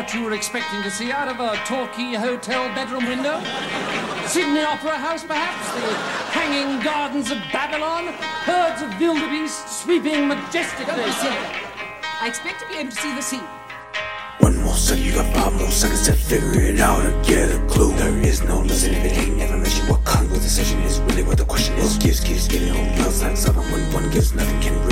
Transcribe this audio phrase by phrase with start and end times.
[0.00, 3.38] what you were expecting to see out of a Torquay hotel bedroom window?
[4.26, 5.66] Sydney Opera House, perhaps?
[5.76, 5.92] The
[6.32, 8.06] hanging gardens of Babylon?
[8.48, 11.04] Herds of wildebeest sweeping majestically?
[11.04, 13.42] I expect to be able to see the sea.
[14.38, 17.58] One more second, you got five more seconds to figure it out or get a
[17.66, 17.94] clue.
[17.96, 19.90] There is no lesson if it ain't never mentioned.
[19.90, 21.92] What kind of decision is really what the question is.
[21.92, 24.89] What gives keeps giving home feels like something when one gives nothing can really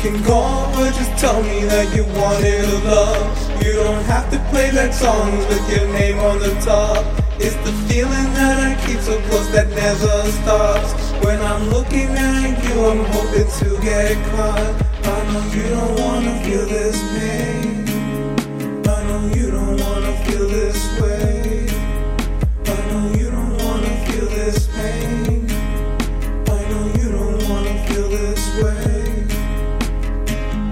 [0.00, 3.64] can go on, but just tell me that you want it love.
[3.64, 7.04] You don't have to play that songs with your name on the top.
[7.40, 10.92] It's the feeling that I keep so close that never stops.
[11.24, 14.74] When I'm looking at you, I'm hoping to get caught.
[15.04, 17.87] I know you don't wanna feel this pain.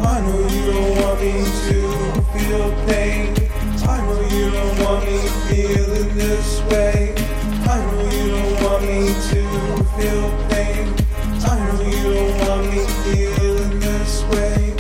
[0.07, 1.33] I know you don't want me
[1.67, 1.79] to
[2.33, 3.35] feel pain.
[3.89, 7.13] I know you don't want me feeling this way.
[7.67, 9.43] I know you don't want me to
[9.97, 10.95] feel pain.
[11.45, 14.75] I know you don't want me feeling this way.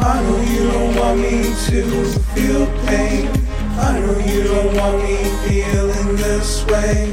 [0.00, 3.28] I know you don't want me to feel pain.
[3.78, 7.12] I know you don't want me feeling this way.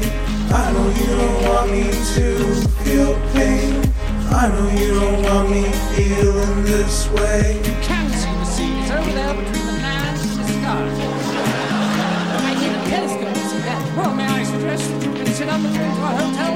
[0.52, 1.84] I know you don't want me
[2.16, 3.87] to feel pain.
[4.30, 5.64] I know you don't want me
[5.95, 7.58] feeling this way.
[7.58, 8.80] You can't see the sea.
[8.81, 10.84] It's over there between the land and the sky.
[12.44, 13.81] I need a telescope to see that.
[13.97, 16.47] Well, may I suggest that you consider moving to a hotel